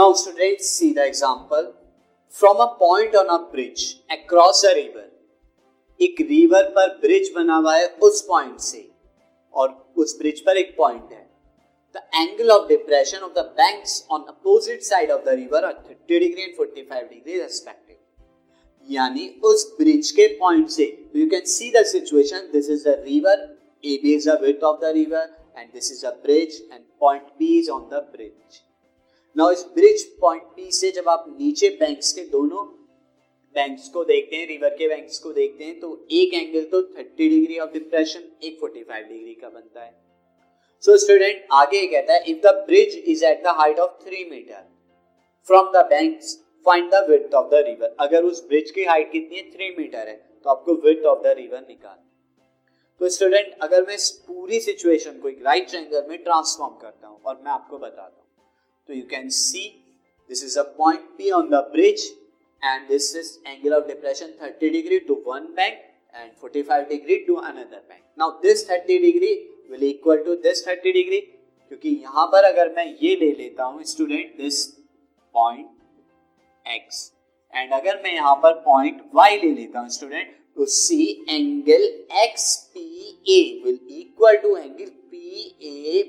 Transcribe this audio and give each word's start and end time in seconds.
Now, 0.00 0.12
students, 0.14 0.70
see 0.70 0.94
the 0.94 1.06
example. 1.06 1.74
From 2.34 2.58
a 2.58 2.74
point 2.78 3.14
on 3.14 3.28
a 3.28 3.38
bridge, 3.46 3.82
across 4.08 4.60
a 4.64 4.74
river. 4.74 5.02
एक 6.00 6.20
river 6.20 6.68
पर 6.76 6.94
bridge 7.00 7.30
बना 7.34 7.56
हुआ 7.56 7.74
है 7.76 7.88
उस 8.02 8.20
पॉइंट 8.28 8.60
से। 8.60 8.80
और 9.54 9.74
उस 9.96 10.16
ब्रिज 10.18 10.40
पर 10.46 10.56
एक 10.56 10.74
पॉइंट 10.76 11.12
है। 11.12 11.26
The 11.94 12.02
angle 12.14 12.50
of 12.50 12.68
depression 12.68 13.18
of 13.18 13.32
the 13.32 13.44
banks 13.58 14.06
on 14.10 14.24
opposite 14.28 14.82
side 14.82 15.10
of 15.10 15.24
the 15.24 15.34
river 15.42 15.64
are 15.64 15.74
30 15.90 16.18
degree 16.20 16.42
and 16.42 16.56
45 16.60 17.10
degree 17.10 17.38
respective 17.40 17.96
यानी 18.88 19.28
उस 19.44 19.66
ब्रिज 19.80 20.10
के 20.20 20.26
पॉइंट 20.38 20.68
से 20.78 20.86
you 21.16 21.28
can 21.30 21.44
see 21.56 21.70
the 21.76 21.84
situation 21.92 22.48
this 22.52 22.70
is 22.70 22.88
the 22.88 22.96
river 23.04 23.46
A 23.84 24.00
B 24.02 24.14
is 24.14 24.30
the 24.30 24.40
width 24.42 24.64
of 24.72 24.80
the 24.80 24.94
river 24.94 25.36
and 25.56 25.72
this 25.72 25.92
is 25.92 26.06
a 26.06 26.16
bridge 26.24 26.60
and 26.72 26.82
point 27.00 27.30
B 27.38 27.58
is 27.58 27.70
on 27.70 27.88
the 27.92 28.04
bridge 28.12 28.62
now 29.36 29.50
इस 29.50 29.62
bridge 29.74 30.02
point 30.20 30.42
P 30.54 30.70
से 30.72 30.90
जब 30.90 31.08
आप 31.08 31.24
नीचे 31.28 31.68
banks 31.70 32.12
के 32.12 32.20
दोनों 32.20 32.64
banks 33.54 33.88
को 33.88 34.04
देखते 34.04 34.36
हैं 34.36 34.46
रिवर 34.48 34.70
के 34.70 34.88
बैंक्स 34.88 35.18
को 35.18 35.32
देखते 35.32 35.64
हैं 35.64 35.78
तो 35.80 35.90
एक 36.12 36.34
एंगल 36.34 36.64
तो 36.64 36.80
30 36.94 37.28
डिग्री 37.28 37.58
ऑफ़ 37.58 37.72
डिप्रेशन 37.72 38.24
एक 38.44 38.58
45 38.60 39.08
डिग्री 39.08 39.34
का 39.34 39.48
बनता 39.48 39.82
है। 39.82 39.92
सो 40.84 40.92
so, 40.92 40.98
स्टूडेंट 40.98 41.46
आगे 41.52 41.86
कहता 41.86 42.14
है 42.14 42.24
if 42.24 42.38
the 42.38 42.54
bridge 42.66 42.96
is 43.06 43.24
at 43.24 43.42
the 43.44 43.54
height 43.58 43.78
of 43.78 44.04
three 44.04 44.24
metre 44.30 44.68
from 45.48 45.70
the 45.72 45.86
banks 45.90 46.36
find 46.66 46.90
the 46.94 47.04
width 47.10 47.34
of 47.34 47.50
the 47.50 47.64
river 47.66 47.96
अगर 48.00 48.24
उस 48.24 48.46
ब्रिज 48.48 48.70
की 48.70 48.84
हाइट 48.84 49.12
कितनी 49.12 49.36
है? 49.36 49.50
थ्री 49.52 49.74
मीटर 49.78 50.08
है 50.08 50.16
तो 50.44 50.50
आपको 50.50 50.74
विड्थ 50.86 51.04
ऑफ़ 51.06 51.22
द 51.22 51.34
रिवर 51.38 51.60
निकाल। 51.68 51.98
तो 53.00 53.08
स्टूडेंट 53.08 53.54
अगर 53.62 53.86
मैं 53.86 53.94
इस 53.94 54.10
पूरी 54.28 54.60
सिचुएशन 54.60 55.18
को 55.18 55.28
एक 55.28 55.42
राइट 55.44 55.68
ट्रायंगल 55.68 56.06
में 56.08 56.22
ट्रांसफॉर्म 56.24 56.74
करता 56.82 57.08
हूँ 57.08 57.20
और 57.22 57.40
मैं 57.44 57.52
आपको 57.52 57.78
बताता 57.78 58.02
हूँ। 58.02 58.28
So 58.89 58.93
you 58.93 59.05
can 59.05 59.31
see 59.31 59.81
this 60.29 60.43
is 60.43 60.57
a 60.57 60.63
point 60.63 61.17
P 61.17 61.31
on 61.31 61.49
the 61.49 61.67
bridge 61.73 62.01
and 62.61 62.87
this 62.87 63.13
is 63.15 63.39
angle 63.45 63.73
of 63.73 63.87
depression 63.87 64.33
30 64.39 64.71
degree 64.71 64.99
to 65.07 65.15
one 65.23 65.55
bank 65.55 65.79
and 66.13 66.31
45 66.35 66.89
degree 66.89 67.25
to 67.25 67.37
another 67.37 67.81
bank. 67.87 68.03
Now 68.17 68.37
this 68.41 68.65
30 68.65 68.99
degree 68.99 69.47
will 69.69 69.83
equal 69.83 70.17
to 70.25 70.39
this 70.41 70.65
30 70.65 70.93
degree 70.93 71.23
क्योंकि 71.71 71.89
यहाँ 71.89 72.25
पर 72.31 72.43
अगर 72.43 72.73
मैं 72.75 72.85
ये 73.01 73.15
ले 73.15 73.31
लेता 73.37 73.63
हूँ 73.63 73.83
student 73.83 74.35
this 74.37 74.65
point 75.35 75.67
x 76.65 76.99
and 77.53 77.73
अगर 77.73 78.01
मैं 78.03 78.13
यहाँ 78.13 78.35
पर 78.43 78.53
पॉइंट 78.65 79.01
y 79.17 79.29
ले 79.43 79.51
लेता 79.53 79.79
हूँ 79.79 79.89
स्टूडेंट 79.89 80.35
तो 80.57 80.65
C 80.71 81.09
angle 81.29 81.83
X 82.23 82.55
P 82.73 82.83
A 83.29 83.39
will 83.63 83.79
equal 83.99 84.37
to 84.43 84.55
angle 84.57 84.85
P 84.85 85.39
A 85.61 86.03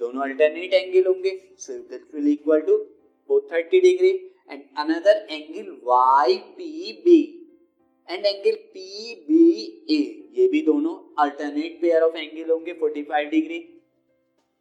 दोनों 0.00 0.22
अल्टरनेट 0.22 0.74
एंगल 0.74 1.06
होंगे। 1.06 1.38
So 1.58 1.72
that 1.72 2.06
will 2.14 2.28
equal 2.32 2.60
to 2.62 2.76
both 3.30 3.48
30 3.52 3.80
degree 3.82 4.10
and 4.50 4.62
another 4.78 5.26
angle 5.30 5.70
Y 5.84 6.36
P 6.56 6.92
B 7.04 7.18
and 8.08 8.26
angle 8.26 8.54
P 8.74 9.14
B 9.28 9.44
A 9.90 9.98
ये 10.38 10.46
भी 10.48 10.60
दोनों 10.62 10.94
alternate 11.22 11.80
pair 11.80 12.02
of 12.02 12.16
angle 12.16 12.50
होंगे 12.50 12.72
45 12.80 13.30
degree 13.30 13.58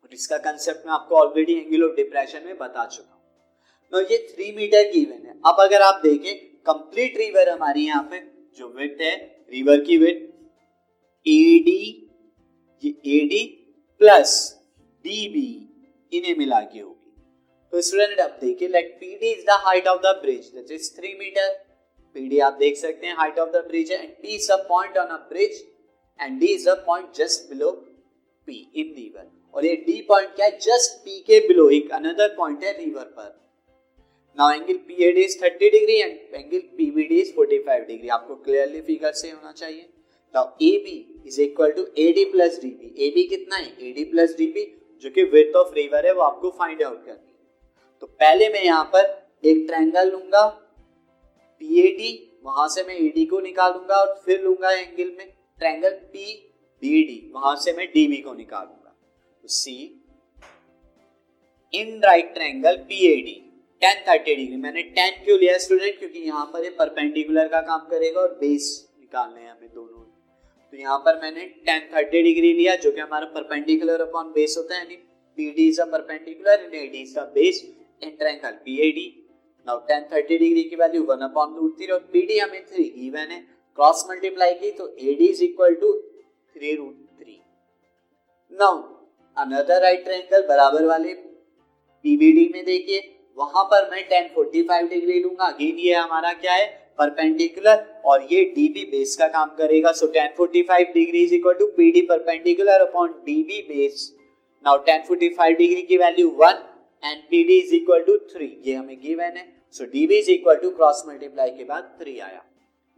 और 0.04 0.14
इसका 0.14 0.38
concept 0.44 0.86
मैं 0.86 0.94
आपको 0.94 1.16
ऑलरेडी 1.16 1.54
एंगल 1.56 1.84
ऑफ़ 1.84 1.96
डिप्रेशन 1.96 2.46
में 2.46 2.58
बता 2.58 2.86
चुका 2.88 3.14
हूँ। 3.94 4.04
ये 4.04 4.18
थ्री 4.30 4.52
मीटर 4.56 4.92
गिवन 4.92 5.26
है। 5.28 5.34
अब 5.48 5.62
अगर 5.62 5.82
आप 5.82 6.02
देखें 6.04 6.36
कंप्लीट 6.68 7.18
रिवर 7.18 7.50
हमारी 7.50 7.86
यहाँ 7.86 8.04
पे 8.12 8.20
जो 8.58 8.68
विथ 8.78 9.02
है 9.02 9.16
रिवर 9.54 9.80
की 9.84 9.98
विथ 9.98 10.28
एडी 11.26 11.82
ये 12.84 12.90
एडी 13.16 13.44
प्लस 14.02 14.36
dB 15.06 15.44
इन्हें 16.12 16.36
मिला 16.38 16.60
के 16.62 16.80
होगी। 16.80 16.96
तो 17.74 17.82
स्टूडेंट 17.82 18.20
अब 18.20 18.38
देखिए 18.42 18.68
let 18.68 19.00
PD 19.02 19.24
is 19.24 19.46
the 19.46 19.58
height 19.66 19.88
of 19.88 20.00
the 20.02 20.16
bridge 20.22 20.46
that 20.56 20.72
is 20.72 20.90
3 20.96 21.18
metre 21.20 21.50
PD 22.16 22.42
आप 22.42 22.54
देख 22.54 22.78
सकते 22.78 23.08
हैं 23.08 23.16
height 23.16 23.40
of 23.40 23.50
the 23.50 23.64
bridge 23.68 23.92
and 23.92 24.10
P 24.24 24.30
is 24.36 24.52
a 24.52 24.56
point 24.70 24.98
on 24.98 25.08
a 25.08 25.18
bridge 25.30 25.64
and 26.20 26.42
D 26.42 26.48
is 26.50 26.70
a 26.70 26.74
point 26.86 27.14
just 27.16 27.50
below 27.50 27.72
P 28.48 28.56
in 28.76 28.94
river 28.98 29.30
और 29.54 29.66
ये 29.66 29.76
D 29.90 30.00
point 30.08 30.36
क्या 30.36 30.46
है? 30.46 30.58
Just 30.58 30.98
P 31.06 31.20
के 31.28 31.40
below 31.48 31.70
एक 31.70 31.92
अनदर 31.92 32.36
पॉइंट 32.38 32.64
है 32.64 32.72
रिवर 32.78 33.04
पर। 33.18 33.38
Now 34.38 34.52
angle 34.52 34.80
PAD 34.90 35.18
is 35.18 35.38
30 35.40 35.72
degree 35.72 35.96
and 35.96 36.18
angle 36.36 36.62
PBD 36.80 37.22
is 37.22 37.32
45 37.34 37.88
degree 37.88 38.10
आपको 38.10 38.36
clearly 38.36 38.82
figure 38.82 39.12
से 39.12 39.32
होना 39.32 39.52
चाहिए। 39.52 39.88
Now 40.34 40.46
AB 40.62 40.98
is 41.28 41.42
equal 41.42 41.72
to 41.72 41.82
AD 41.82 42.26
plus 42.32 42.60
DB 42.66 42.92
AB 43.06 43.28
कितना 43.30 43.56
है? 43.56 43.78
AD 43.78 44.10
प्लस 44.12 44.36
DB 44.38 44.66
जो 45.04 45.10
कि 45.10 45.24
विथ 45.26 45.56
ऑफ़ 45.56 45.74
रिवर 45.76 46.06
है, 46.06 46.14
वो 46.14 46.22
आपको 46.22 46.50
फाइंड 46.52 46.84
आउट 46.84 47.06
करनी 47.06 47.28
तो 48.02 48.08
पहले 48.08 48.50
मैं 48.50 48.64
यहाँ 48.64 48.84
पर 48.94 49.04
एक 49.44 49.66
ट्रायंगल 49.68 50.12
लूँगा 50.12 50.48
पीएडी 51.62 52.12
वहाँ 52.46 52.68
से 52.70 52.84
मैं 52.84 52.96
ईडी 52.98 53.24
e 53.24 53.30
को 53.30 53.40
निकालूँगा 53.40 53.96
और 53.96 54.14
फिर 54.26 54.42
लूँगा 54.42 54.72
एंगल 54.72 55.12
में 55.18 55.28
ट्रायंगल 55.60 55.90
पी 56.14 56.26
बी 56.84 57.04
डी 57.04 57.32
वहाँ 57.34 57.56
से 57.56 57.74
मैं 57.74 57.88
डीबी 57.88 58.18
को 58.18 58.34
निकालूँगा। 58.34 58.96
तो 59.44 59.48
see 59.48 59.76
in 61.74 62.00
right 62.04 62.34
triangle 62.34 62.78
PAD 62.90 63.34
tan 63.82 64.04
thirty 64.08 64.36
degree 64.36 64.56
मैंने 64.58 64.82
टेन 64.96 65.24
क्यों 65.26 65.40
लिया 65.40 65.58
स्टूडेंट 65.58 66.00
क्योंकि 66.00 66.20
यहाँ 66.20 66.46
पर 66.54 66.64
ये 66.64 66.70
परपेंडिकुलर 66.80 67.48
का 67.48 67.62
काम 67.64 67.88
करेगा 67.90 68.22
और 68.22 68.38
बेस 68.42 68.70
निकालने 69.00 69.42
हैं 69.42 69.52
हमें 69.52 69.70
दोनों। 69.70 70.06
तो 70.74 70.78
यहाँ 70.78 70.98
पर 71.06 71.20
मैंने 71.22 71.46
टेन 71.66 71.90
थर्टी 71.94 72.22
डिग्री 72.24 72.52
लिया, 72.54 72.76
जो 72.76 72.92
कि 72.92 73.00
हमारा 73.02 73.26
परपेंडिकुलर 73.36 74.02
अपॉन 74.02 74.32
बेस 74.32 74.56
होता 74.58 74.76
है, 74.76 74.82
यानी 74.82 74.96
P 75.38 75.50
D 75.52 75.68
is 75.68 75.82
a 75.82 75.86
perpendicular 75.88 76.64
and 76.64 76.74
A 76.76 76.86
D 76.88 77.02
is 77.02 77.16
the 77.16 77.32
base 77.36 77.64
in 78.02 78.10
triangle 78.12 78.52
P 78.66 78.78
A 78.80 78.92
D 78.92 79.08
now 79.68 79.80
tan 79.88 80.04
thirty 80.12 80.38
degree 80.38 80.64
की 80.64 80.76
value 80.76 81.04
one 81.06 81.22
upon 81.24 81.56
root 81.56 81.78
three 81.78 81.88
और 81.94 82.00
P 82.14 82.22
D 82.28 82.38
हमें 82.40 82.66
थ्री 82.66 82.84
गिवन 82.98 83.32
है 83.32 83.40
cross 83.78 84.06
multiply 84.10 84.54
की 84.56 84.72
तो 84.72 84.88
A 84.90 85.16
D 85.20 85.26
is 85.26 85.44
equal 85.44 85.76
to 85.82 85.94
three 86.56 86.76
root 86.76 87.22
three 87.22 87.40
now 88.52 88.78
another 89.38 89.82
right 89.82 90.04
triangle 90.04 90.48
बराबर 90.48 90.86
वाले 90.86 91.14
PBD 92.06 92.50
में 92.54 92.64
देखिए, 92.66 93.00
वहाँ 93.38 93.64
पर 93.66 93.90
मैं 93.92 94.04
टेन 94.10 94.28
फोर्टी 94.36 94.62
फाइव 94.64 94.88
डिग्री 94.90 95.20
लूँगा। 95.24 95.46
अगेन 95.46 95.78
ये 95.80 95.94
हमारा 95.96 96.32
क्या 96.36 96.54
है? 96.54 96.68
परपेंडिकुलर 97.00 97.86
और 98.06 98.28
ये 98.32 98.44
डीबी 98.56 98.84
बेस 98.92 99.16
का 99.16 99.28
काम 99.30 99.50
करेगा। 99.58 99.92
So 99.94 100.08
tan 100.10 100.34
forty 100.38 100.62
five 100.64 100.92
degree 100.94 101.24
is 101.24 101.34
equal 101.36 101.54
to 101.56 101.68
P 101.78 101.92
D 101.92 102.02
perpendicular 102.10 102.82
upon 102.82 103.12
DB 103.26 103.62
base 103.68 104.12
now 104.66 104.78
tan 104.86 105.02
forty 105.08 105.30
five 105.36 105.56
degree 105.58 105.82
की 105.84 105.98
value 105.98 106.30
one 106.40 106.64
and 107.04 107.22
P 107.30 107.44
D 107.44 107.60
is 107.60 107.74
equal 107.76 108.04
to 108.04 108.18
three 108.30 108.48
ये 108.66 108.76
हमें 108.76 108.98
given 109.02 109.38
है। 109.38 109.48
So 109.76 109.86
DB 109.88 110.16
is 110.18 110.30
equal 110.32 110.56
to 110.58 110.70
cross 110.72 111.04
multiply 111.08 111.50
के 111.52 111.64
बाद 111.66 111.84
three 112.00 112.18
आया। 112.20 112.44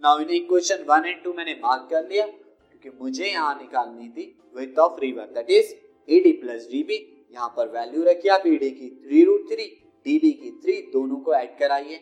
Now 0.04 0.20
in 0.20 0.30
equation 0.36 0.86
one 0.88 1.06
and 1.06 1.24
two 1.24 1.34
मैंने 1.34 1.54
mark 1.64 1.88
कर 1.92 2.08
लिया, 2.10 2.26
क्योंकि 2.26 2.98
मुझे 3.02 3.26
यहाँ 3.26 3.56
निकालनी 3.56 4.08
थी 4.10 4.24
width 4.56 4.80
of 4.80 5.00
river 5.02 5.26
that 5.36 5.50
is 5.52 5.74
A 6.08 6.20
D 6.20 6.32
plus 6.42 6.68
D 6.72 6.84
B 6.84 6.96
यहाँ 7.34 7.54
पर 7.58 7.68
वैल्यू 7.74 8.04
रखी 8.04 8.30
आप 8.30 8.48
ई 8.48 8.56
डी 8.58 8.70
की 8.72 8.90
three 8.90 9.24
root 9.24 9.50
three 9.50 9.66
D 10.06 10.18
B 10.20 10.32
की 10.34 10.52
थ्री 10.62 10.74
दोनों 10.94 11.16
को 11.18 11.34
ऐड 11.36 11.58
कराइए। 11.58 12.00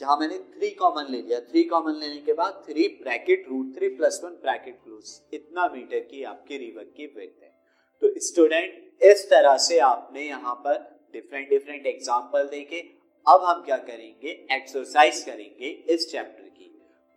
जहाँ 0.00 0.16
मैंने 0.16 0.38
थ्री 0.50 0.70
कॉमन 0.74 1.10
ले 1.10 1.20
लिया। 1.22 1.38
थ्री 1.40 1.62
कॉमन 1.64 1.94
लेने 1.94 2.20
के 2.20 2.32
बाद 2.32 2.62
three 2.66 2.86
bracket 3.00 3.44
root 3.48 3.74
three 3.76 3.88
plus 3.96 4.20
one 4.24 4.30
bracket 4.42 4.78
close 4.84 5.10
इतना 5.34 5.66
मीटर 5.72 5.98
की 6.02 6.22
आपकी 6.24 6.58
रिवर 6.58 6.84
की 6.96 7.06
विड्थ 7.06 7.42
है। 7.42 7.52
तो 8.02 8.12
स्टूडेंट 8.20 9.02
इस 9.02 9.24
तरह 9.30 9.56
से 9.58 9.78
आपने 9.78 10.22
यहाँ 10.22 10.54
पर 10.64 10.78
डिफरेंट 11.14 11.48
डिफरेंट 11.50 11.86
एग्ज़ाम्पल 11.86 12.48
देखे। 12.48 12.80
अब 13.26 13.44
हम 13.44 13.62
क्या 13.64 13.76
करेंगे? 13.78 14.30
एक्सरसाइज 14.52 15.22
करेंगे 15.24 15.68
इस 15.88 16.10
चैप्टर 16.10 16.48
की। 16.48 16.70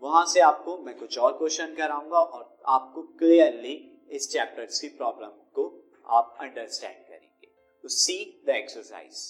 वहाँ 0.04 0.26
से 0.26 0.40
आपको 0.42 0.78
मैं 0.78 0.98
कुछ 0.98 1.18
और 1.20 1.38
क्वेश्चन 1.38 1.74
कराऊँगा 1.76 2.18
और 2.18 2.64
आपको 2.70 3.02
क्लियरली 3.20 3.76
इस 4.12 4.30
चैप्टर 4.32 4.66
की 4.66 4.88
प्रॉब्लम 4.98 5.30
को 5.56 5.68
आप 6.10 6.38
अंडरस्टैंड 6.42 7.08
करेंगे। 7.08 7.48
तो 7.84 7.88
सी 7.90 8.44
द 8.48 8.56
एक्सरसाइज 8.56 9.24